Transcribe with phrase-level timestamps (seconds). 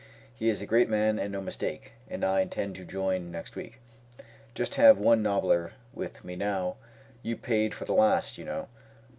[0.33, 3.79] He is a great man and no mistake; and I intend to join next week.
[4.55, 6.77] Just have one nobbler with me now;
[7.21, 8.67] you paid for the last, you know.